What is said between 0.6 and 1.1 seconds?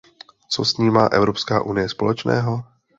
s ní má